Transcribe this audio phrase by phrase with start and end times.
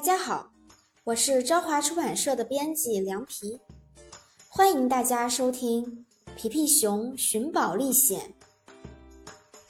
[0.00, 0.50] 大家好，
[1.04, 3.60] 我是朝华出版社的编辑梁皮，
[4.48, 5.84] 欢迎大家收听
[6.34, 8.32] 《皮皮熊寻宝历险》，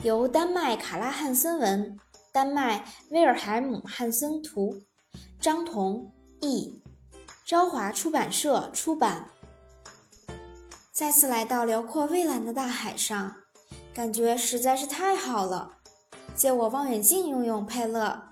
[0.04, 1.98] 由丹麦卡拉汉森文、
[2.30, 4.80] 丹麦威尔海姆汉森图，
[5.40, 6.80] 张彤译，
[7.44, 9.30] 朝华出版社出版。
[10.92, 13.34] 再次来到辽阔蔚蓝的大海上，
[13.92, 15.78] 感觉实在是太好了。
[16.36, 18.29] 借我望远镜用用，佩勒。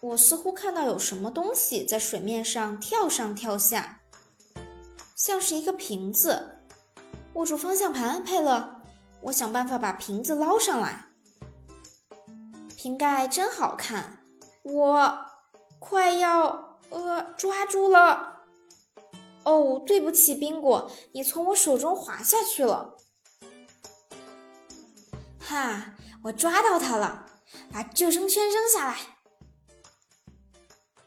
[0.00, 4.00] 我似乎看到有什么东西在水面上跳上跳下，
[5.16, 6.60] 像是一个瓶子。
[7.34, 8.82] 握住方向盘，佩勒，
[9.22, 11.06] 我想办法把瓶子捞上来。
[12.76, 14.20] 瓶盖真好看，
[14.62, 15.18] 我
[15.78, 18.42] 快要呃抓住了。
[19.44, 22.96] 哦，对不起，宾果，你从我手中滑下去了。
[25.38, 27.26] 哈，我抓到它了，
[27.72, 29.15] 把救生圈扔下来。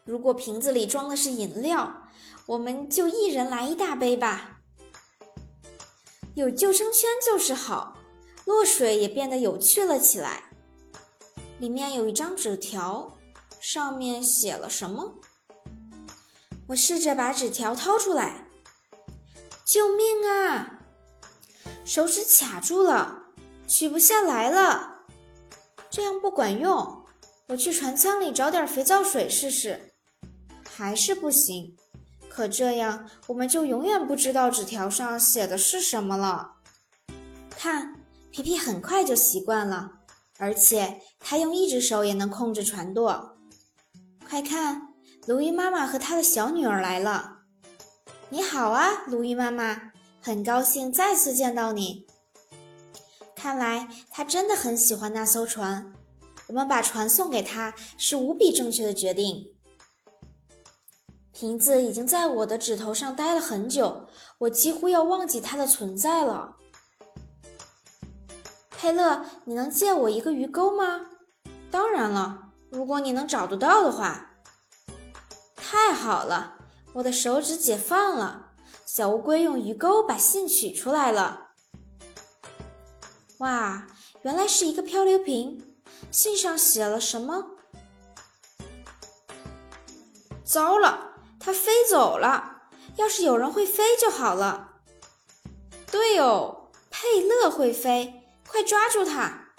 [0.09, 2.07] 如果瓶子里装的是饮料，
[2.47, 4.61] 我们就一人来一大杯吧。
[6.33, 7.95] 有救生圈就是好，
[8.43, 10.45] 落水也变得有趣了起来。
[11.59, 13.19] 里面有一张纸条，
[13.61, 15.13] 上面写了什么？
[16.69, 18.47] 我试着把纸条掏出来。
[19.63, 20.79] 救命啊！
[21.85, 23.25] 手指卡住了，
[23.67, 25.01] 取不下来了。
[25.91, 27.05] 这样不管用，
[27.49, 29.88] 我去船舱里找点肥皂水试试。
[30.79, 31.75] 还是不行，
[32.29, 36.53] 可这样我们就永远不知道纸条上写的是什么了。
[37.49, 37.95] 看，
[38.31, 39.91] 皮皮很快就习惯了，
[40.37, 43.35] 而且他用一只手也能控制船舵。
[44.25, 44.93] 快看，
[45.25, 47.39] 鲈鱼妈妈和她的小女儿来了。
[48.29, 52.07] 你好啊，鲈鱼妈妈，很高兴再次见到你。
[53.35, 55.93] 看来他真的很喜欢那艘船，
[56.47, 59.45] 我们把船送给他是无比正确的决定。
[61.39, 64.09] 瓶子已经在我的指头上待了很久，
[64.39, 66.57] 我几乎要忘记它的存在了。
[68.69, 71.05] 佩勒，你能借我一个鱼钩吗？
[71.71, 74.31] 当然了，如果你能找得到的话。
[75.55, 76.55] 太好了，
[76.91, 78.51] 我的手指解放了，
[78.85, 81.51] 小乌龟用鱼钩把信取出来了。
[83.37, 83.87] 哇，
[84.23, 85.73] 原来是一个漂流瓶，
[86.11, 87.51] 信上写了什么？
[90.43, 91.08] 糟了！
[91.39, 92.57] 它飞走了。
[92.95, 94.73] 要是有人会飞就好了。
[95.89, 99.53] 对哦，佩勒会飞，快抓住它！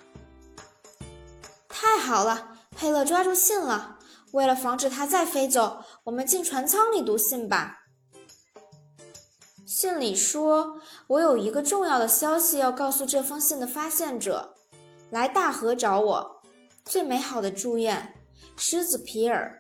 [1.68, 3.98] 太好了，佩勒抓住信了。
[4.32, 7.78] 为了防止它再飞走，我们进船舱里读信吧。
[9.66, 14.54] 信里说：“我有一个重要的消息要告诉这封信的发现者，
[15.10, 16.42] 来大河找我。
[16.84, 18.14] 最美好的祝愿，
[18.56, 19.59] 狮子皮尔。”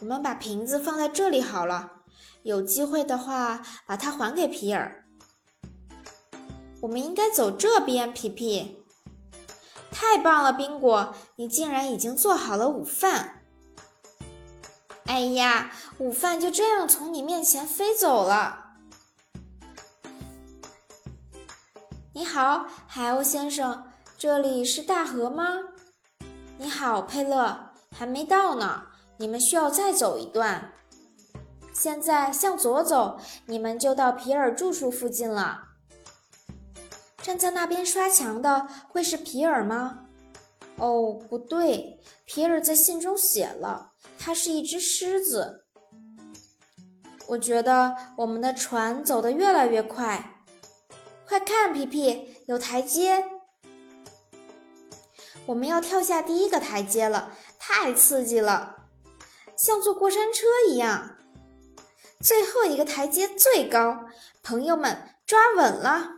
[0.00, 1.92] 我们把瓶子放在这里好了。
[2.42, 5.04] 有机会的话，把它还给皮尔。
[6.80, 8.84] 我们应该走这边，皮皮。
[9.90, 13.42] 太棒了，宾果，你竟然已经做好了午饭。
[15.06, 18.66] 哎呀，午饭就这样从你面前飞走了。
[22.12, 25.46] 你好，海鸥先生，这里是大河吗？
[26.58, 28.87] 你好，佩勒，还没到呢。
[29.18, 30.72] 你们需要再走一段，
[31.72, 35.64] 现在向左走，你们就到皮尔住处附近了。
[37.20, 40.06] 站在那边刷墙的会是皮尔吗？
[40.76, 45.64] 哦，不对，皮尔在信中写了，他是一只狮子。
[47.26, 50.44] 我觉得我们的船走得越来越快，
[51.26, 53.24] 快看，皮皮，有台阶，
[55.44, 58.77] 我们要跳下第一个台阶了，太刺激了。
[59.58, 61.16] 像坐过山车一样，
[62.20, 64.06] 最后一个台阶最高，
[64.40, 66.12] 朋友们抓稳了！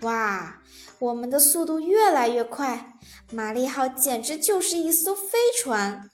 [0.00, 0.62] 哇，
[0.98, 2.94] 我们的速度越来越快，
[3.30, 6.10] 玛丽号简直就是一艘飞船。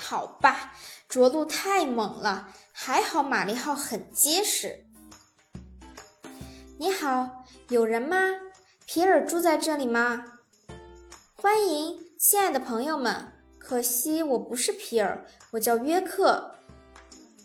[0.00, 0.72] 好吧，
[1.06, 4.86] 着陆太猛了，还好玛丽号很结实。
[6.78, 8.16] 你好，有人吗？
[8.86, 10.24] 皮尔住在这里吗？
[11.36, 13.39] 欢迎，亲爱的朋友们。
[13.70, 16.56] 可惜我不是皮尔，我叫约克。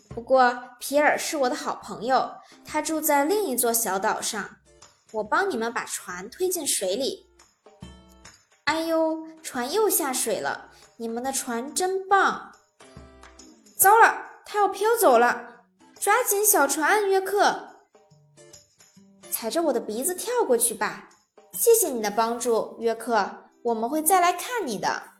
[0.08, 2.28] 不过皮尔是我的好朋友，
[2.64, 4.56] 他住在另一座小岛上。
[5.12, 7.30] 我帮你们把船推进水里。
[8.64, 10.72] 哎呦，船又下水了！
[10.96, 12.50] 你们的船真棒。
[13.76, 15.62] 糟了，它要飘走了！
[16.00, 17.68] 抓紧小船，约克，
[19.30, 21.08] 踩着我的鼻子跳过去吧。
[21.52, 25.14] 谢谢你的帮助，约克，我们会再来看你的。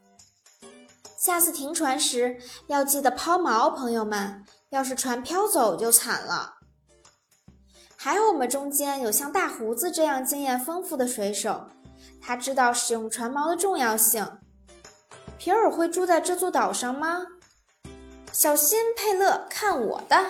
[1.26, 2.38] 下次停船时
[2.68, 4.44] 要记得抛锚，朋友们。
[4.70, 6.58] 要是船飘走就惨了。
[7.96, 11.66] 还好我们中间有像大胡子这样经验丰富的水手，
[12.20, 14.24] 他知道使用船锚的重要性。
[15.36, 17.26] 皮尔会住在这座岛上吗？
[18.30, 20.26] 小心，佩勒，看我的！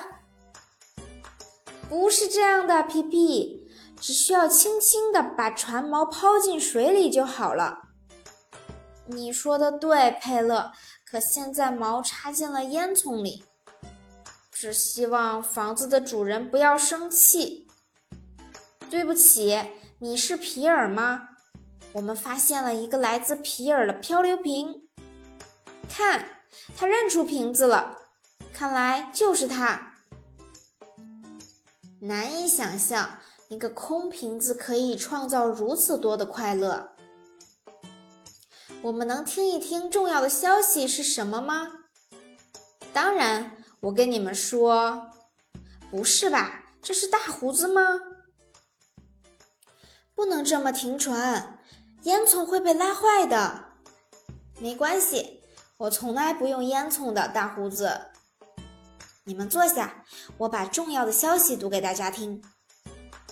[1.90, 3.68] 不是这样的，皮皮，
[4.00, 7.85] 只需要轻轻地把船锚抛进水里就好了。
[9.06, 10.72] 你说的对，佩勒。
[11.08, 13.44] 可现在毛插进了烟囱里，
[14.50, 17.68] 只希望房子的主人不要生气。
[18.90, 19.56] 对不起，
[20.00, 21.28] 你是皮尔吗？
[21.92, 24.88] 我们发现了一个来自皮尔的漂流瓶。
[25.88, 26.42] 看，
[26.76, 27.96] 他认出瓶子了，
[28.52, 29.94] 看来就是他。
[32.00, 33.18] 难以想象，
[33.48, 36.95] 一个空瓶子可以创造如此多的快乐。
[38.86, 41.72] 我们能听一听重要的消息是什么吗？
[42.92, 45.10] 当然，我跟你们说，
[45.90, 46.66] 不是吧？
[46.80, 47.82] 这是大胡子吗？
[50.14, 51.58] 不能这么停船，
[52.04, 53.72] 烟囱会被拉坏的。
[54.60, 55.42] 没关系，
[55.78, 57.26] 我从来不用烟囱的。
[57.26, 58.12] 大胡子，
[59.24, 60.04] 你们坐下，
[60.38, 62.40] 我把重要的消息读给大家听。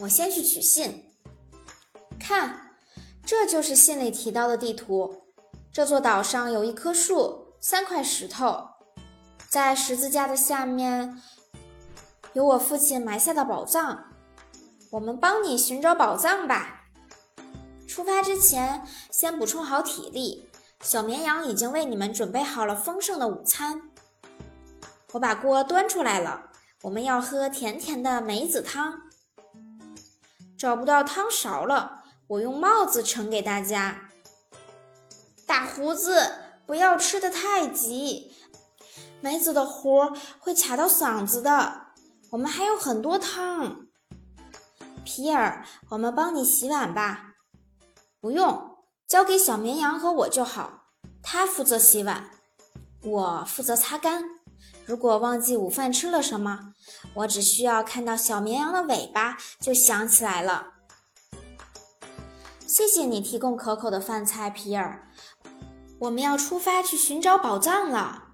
[0.01, 1.15] 我先去取信。
[2.19, 2.77] 看，
[3.25, 5.21] 这就是信里提到的地图。
[5.75, 8.69] 这座岛上有一棵树，三块石头，
[9.49, 11.21] 在十字架的下面
[12.33, 14.05] 有我父亲埋下的宝藏。
[14.93, 16.85] 我们帮你寻找宝藏吧。
[17.89, 20.49] 出发之前，先补充好体力。
[20.81, 23.83] 小绵羊已经为你们准备好了丰盛的午餐。
[25.15, 26.51] 我把锅端出来了，
[26.83, 29.01] 我们要喝甜甜的梅子汤。
[30.57, 34.04] 找不到汤勺了，我用帽子盛给大家。
[35.47, 36.33] 大胡子，
[36.67, 38.33] 不要吃的太急，
[39.21, 41.89] 梅子的核会卡到嗓子的。
[42.31, 43.87] 我们还有很多汤。
[45.05, 47.35] 皮尔，我们帮你洗碗吧。
[48.21, 50.87] 不用，交给小绵羊和我就好，
[51.23, 52.31] 他负责洗碗，
[53.03, 54.25] 我负责擦干。
[54.87, 56.73] 如果忘记午饭吃了什么，
[57.17, 60.73] 我只需要看到小绵羊的尾巴就想起来了。
[62.67, 65.09] 谢谢你提供可口的饭菜，皮尔。
[66.05, 68.25] 我们要出发去寻找宝藏了。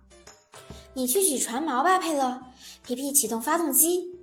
[0.94, 2.42] 你去取船锚吧，佩勒。
[2.82, 4.18] 皮皮启动发动机。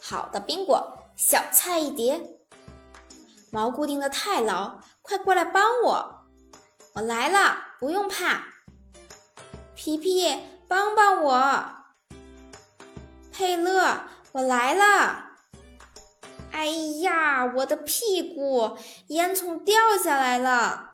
[0.00, 0.98] 好的，宾果。
[1.14, 2.38] 小菜一碟。
[3.52, 6.24] 锚固定的太牢，快过来帮我。
[6.94, 8.46] 我来了，不用怕。
[9.76, 10.36] 皮皮，
[10.66, 11.64] 帮帮我。
[13.30, 14.00] 佩勒，
[14.32, 15.30] 我来了。
[16.50, 16.66] 哎
[17.00, 18.76] 呀，我的屁股，
[19.08, 20.91] 烟囱掉下来了。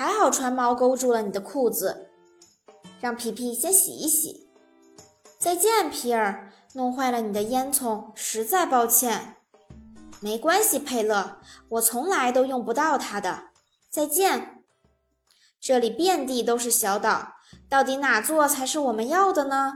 [0.00, 2.08] 还好船锚勾住了你的裤子，
[3.02, 4.48] 让皮皮先洗一洗。
[5.38, 9.36] 再见，皮尔，弄坏了你的烟囱，实在抱歉。
[10.18, 11.36] 没关系，佩勒，
[11.68, 13.48] 我从来都用不到它的。
[13.90, 14.62] 再见。
[15.60, 17.34] 这里遍地都是小岛，
[17.68, 19.74] 到底哪座才是我们要的呢？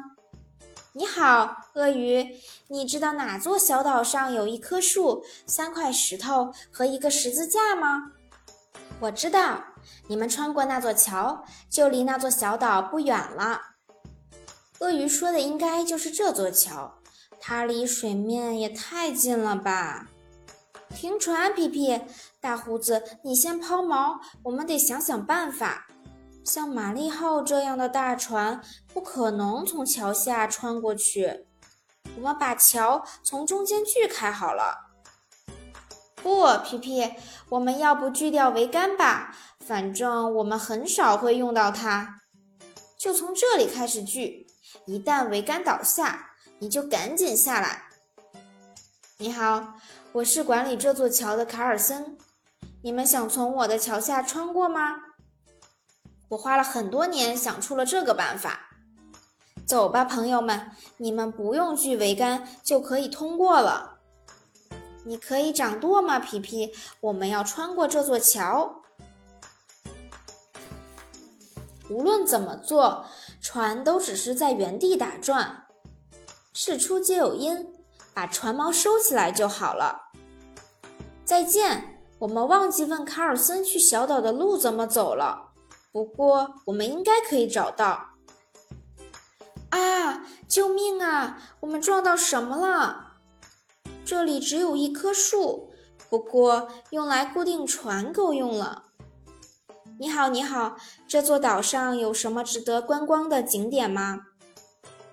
[0.94, 8.12] 你好，鳄鱼，你知道哪座小岛上有一棵树、三块石头和一个十字架吗？
[9.00, 9.62] 我知道。
[10.06, 13.60] 你们穿过那座桥，就离那座小岛不远了。
[14.80, 16.98] 鳄鱼说的应该就是这座桥，
[17.40, 20.08] 它离水面也太近了吧？
[20.90, 22.00] 停船，皮皮，
[22.40, 25.86] 大胡子，你先抛锚，我们得想想办法。
[26.44, 28.60] 像玛丽号这样的大船
[28.92, 31.46] 不可能从桥下穿过去，
[32.16, 34.90] 我们把桥从中间锯开好了。
[36.16, 37.14] 不，皮皮，
[37.48, 39.34] 我们要不锯掉桅杆吧？
[39.66, 42.20] 反正我们很少会用到它，
[42.98, 44.46] 就从这里开始锯。
[44.84, 47.84] 一旦桅杆倒下，你就赶紧下来。
[49.16, 49.78] 你好，
[50.12, 52.18] 我是管理这座桥的卡尔森。
[52.82, 54.96] 你们想从我的桥下穿过吗？
[56.28, 58.68] 我花了很多年想出了这个办法。
[59.66, 64.00] 走吧，朋友们，你们不用锯桅杆就可以通过了。
[65.06, 66.74] 你可以掌舵吗，皮皮？
[67.00, 68.82] 我们要穿过这座桥。
[71.88, 73.04] 无论怎么做，
[73.40, 75.66] 船都只是在原地打转。
[76.52, 77.72] 事出皆有因，
[78.12, 80.10] 把船锚收起来就好了。
[81.24, 85.52] 再见，我们忘记问卡尔森去小岛的路怎么走了。
[85.92, 88.10] 不过我们应该可以找到。
[89.70, 90.24] 啊！
[90.46, 91.38] 救命啊！
[91.60, 93.14] 我们撞到什么了？
[94.04, 95.72] 这里只有一棵树，
[96.08, 98.83] 不过用来固定船够用了。
[99.96, 104.18] 你好，你好，这座岛上有什么值得观光的景点吗？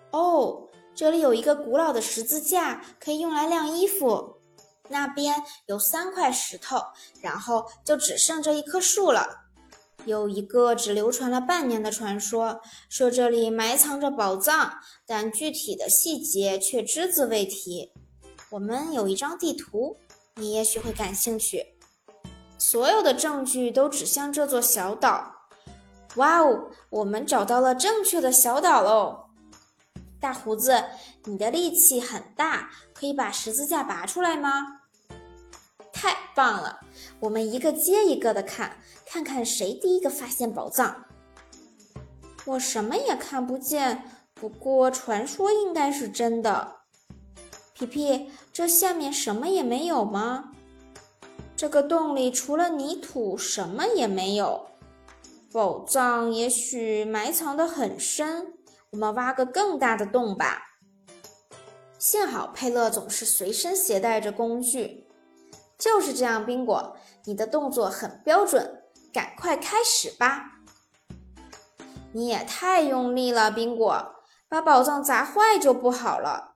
[0.09, 4.37] 哦，这里有一个古老的十字架，可以用来晾衣服。
[4.89, 5.35] 那边
[5.67, 6.77] 有三块石头，
[7.21, 9.45] 然后就只剩这一棵树了。
[10.05, 12.59] 有一个只流传了半年的传说，
[12.89, 17.91] 说这里埋藏着宝藏，但具体的细节却只字未提。
[18.49, 19.95] 我们有一张地图，
[20.35, 21.70] 你也许会感兴趣。
[22.61, 25.47] 所有的证据都指向这座小岛。
[26.17, 29.31] 哇哦，我们找到了正确的小岛喽！
[30.19, 30.83] 大胡子，
[31.23, 34.81] 你的力气很大，可以把十字架拔出来吗？
[35.91, 36.81] 太棒了！
[37.21, 38.77] 我们一个接一个的看，
[39.07, 41.05] 看看谁第一个发现宝藏。
[42.45, 44.03] 我什么也看不见，
[44.35, 46.75] 不过传说应该是真的。
[47.73, 50.51] 皮皮，这下面什么也没有吗？
[51.61, 54.65] 这个洞里除了泥土，什么也没有。
[55.53, 58.55] 宝藏也许埋藏得很深，
[58.89, 60.63] 我们挖个更大的洞吧。
[61.99, 65.07] 幸好佩勒总是随身携带着工具。
[65.77, 68.81] 就是这样，宾果，你的动作很标准，
[69.13, 70.61] 赶快开始吧。
[72.11, 74.15] 你也太用力了，宾果，
[74.49, 76.55] 把宝藏砸坏就不好了。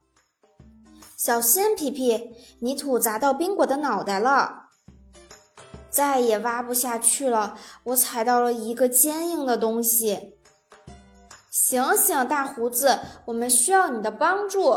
[1.15, 4.63] 小心，皮皮，泥土砸到宾果的脑袋了。
[5.95, 10.33] 再也挖不下去了，我踩到了一个坚硬的东西。
[11.49, 14.75] 醒醒，大胡子，我们需要你的帮助。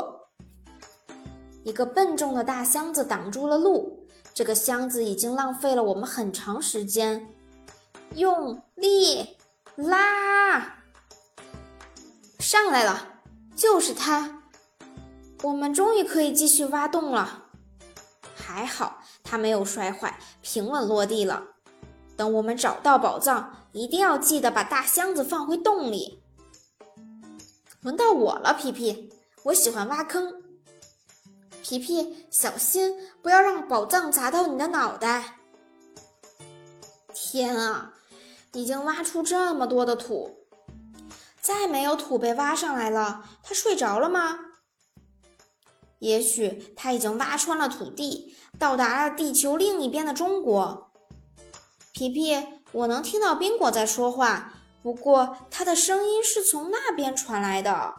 [1.64, 7.34] 一个笨重的大箱子挡住了路，这个箱子已经浪费了我们很长时间。
[8.14, 9.36] 用力
[9.74, 10.76] 拉，
[12.38, 13.20] 上来了，
[13.56, 14.40] 就是它。
[15.42, 17.46] 我们终于可以继续挖洞了。
[18.36, 18.97] 还好。
[19.28, 21.44] 它没有摔坏，平稳落地了。
[22.16, 26.22] 等我们找到宝藏，一定要记得把大箱子放回洞里。
[27.82, 29.12] 轮到我了，皮皮，
[29.44, 30.42] 我喜欢挖坑。
[31.62, 35.36] 皮皮，小心，不要让宝藏砸到你的脑袋。
[37.12, 37.92] 天啊，
[38.52, 40.38] 已经挖出这么多的土，
[41.40, 43.24] 再没有土被挖上来了。
[43.42, 44.38] 他睡着了吗？
[45.98, 48.36] 也许他已经挖穿了土地。
[48.58, 50.90] 到达了地球另一边的中国，
[51.92, 52.36] 皮皮，
[52.72, 57.94] 我能听到宾果在说话，不过他的声音是从那边传来的。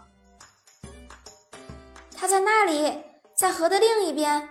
[2.13, 3.03] 他在那里，
[3.37, 4.49] 在河的另一边。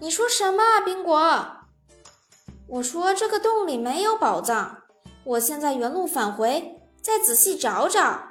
[0.00, 1.46] 你说什么，宾果？
[2.66, 4.82] 我说这个洞里没有宝藏。
[5.24, 8.27] 我现在原路返回，再仔细找找。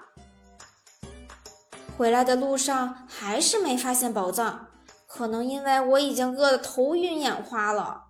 [1.97, 4.67] 回来的路上还是没发现宝藏。
[5.07, 8.03] 可能因为我已经饿得头晕眼花了。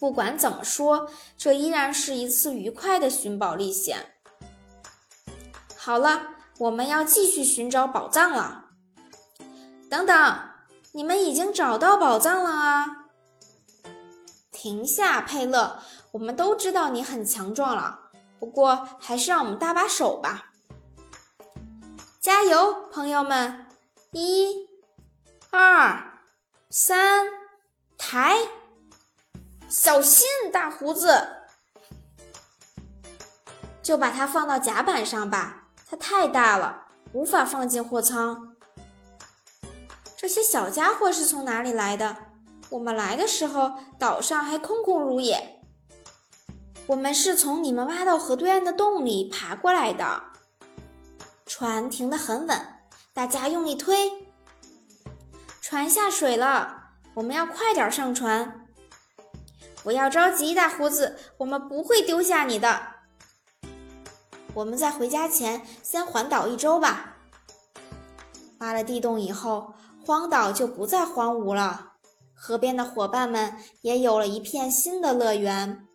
[0.00, 4.14] 不管怎么说，这依然是一次愉快的寻宝历险。
[5.76, 6.22] 好了，
[6.58, 8.64] 我们要继续寻找宝藏了。
[9.90, 10.38] 等等，
[10.92, 12.86] 你们已经找到宝藏了啊！
[14.50, 15.78] 停下，佩勒，
[16.12, 17.98] 我们都知道你很强壮了，
[18.38, 20.49] 不过还是让我们搭把手吧。
[22.20, 23.64] 加油，朋友们！
[24.10, 24.68] 一。
[25.48, 26.20] 二
[26.68, 27.26] 三，
[27.96, 28.36] 抬！
[29.70, 31.46] 小心，大胡子！
[33.82, 38.54] 就把它放到甲板上吧，它太大了，无法放进货舱。
[40.14, 42.14] 这些小家伙是从哪里来的？
[42.68, 45.62] 我们来的时候，岛上还空空如也。
[46.86, 50.24] 我们是从你们挖到河对岸的洞里爬过来的。
[51.52, 52.60] 船停得很稳，
[53.12, 54.08] 大家用力推。
[55.60, 58.68] 船下水了，我们要快点上船。
[59.82, 62.80] 不要着急，大胡子，我们不会丢下你的。
[64.54, 67.16] 我们在回家前先环岛一周吧。
[68.60, 69.74] 挖了地洞以后，
[70.06, 71.94] 荒岛就不再荒芜了，
[72.32, 75.88] 河边的伙伴们也有了一片新的乐园。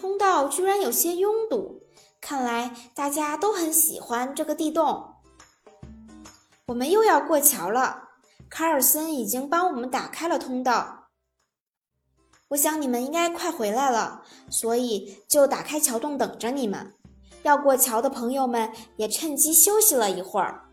[0.00, 1.82] 通道居然有些拥堵，
[2.20, 5.14] 看来大家都很喜欢这个地洞。
[6.66, 8.04] 我们又要过桥了。
[8.50, 11.08] 卡尔森已经帮我们打开了通道，
[12.48, 16.94] 我想你们应该快回来了，所以就打开桥洞等着你们。
[17.42, 20.64] 要过桥的朋友们也趁机休息了一会儿。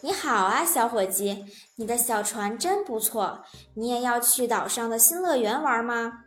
[0.00, 1.44] 你好啊，小伙计，
[1.76, 3.42] 你的小船真不错。
[3.74, 6.24] 你也要去岛上的新乐园玩吗？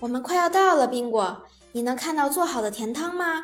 [0.00, 1.44] 我们快要到了，宾果，
[1.76, 3.42] 你能看到做好的甜汤吗？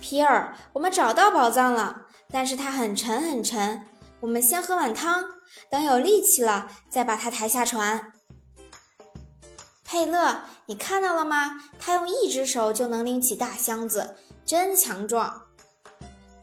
[0.00, 3.86] 皮尔，我们找到宝藏了，但是它很沉很沉。
[4.20, 5.22] 我们先喝碗汤，
[5.70, 8.14] 等有力气了再把它抬下船。
[9.84, 11.60] 佩勒，你看到了吗？
[11.78, 15.42] 他用一只手就能拎起大箱子，真强壮。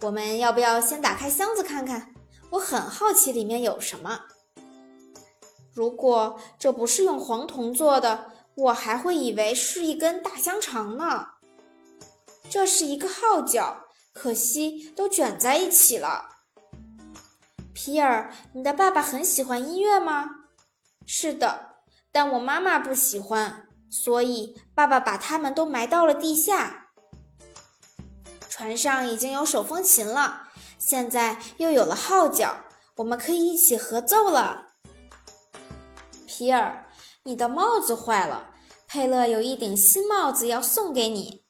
[0.01, 2.13] 我们要不要先打开箱子看看？
[2.51, 4.19] 我很好奇里面有什么。
[5.74, 8.28] 如果这不是用黄铜做的，
[8.60, 11.28] 我还会以为是一根大香肠呢。
[12.50, 16.28] 这是一个号角，可惜都卷在一起了。
[17.74, 20.25] 皮尔，你的爸爸很喜欢音乐吗？
[21.06, 21.75] 是的，
[22.12, 26.88] 但我妈妈不喜欢，所以爸爸把它们都埋到了地下。
[28.50, 32.58] 船上已经有手风琴了，现在又有了号角，
[32.96, 34.74] 我们可以一起合奏了。
[36.28, 36.88] 皮尔，
[37.23, 38.51] 你的帽子坏了。
[38.88, 41.43] 佩勒有一顶新帽子要送给你。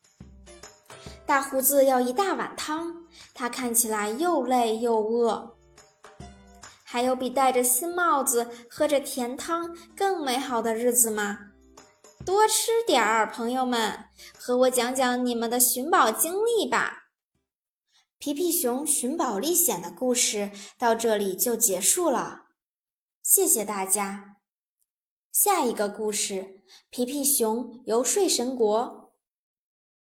[1.26, 5.56] 大胡子要一大碗汤，他看起来又累又饿。
[6.84, 11.38] 还有比戴着新帽子、喝着甜汤更美好的日子吗？
[12.26, 14.06] 多吃点儿，朋友们，
[14.38, 17.06] 和我讲讲你们的寻宝经历吧。
[18.18, 22.48] 皮皮熊寻宝历险的故事到这里就结束了，
[23.24, 24.29] 谢谢大家。
[25.32, 28.99] 下一个故事：皮皮熊游睡神国。